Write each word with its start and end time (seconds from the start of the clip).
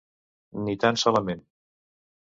Ni 0.69 0.75
tan 0.85 0.99
solament. 1.03 1.47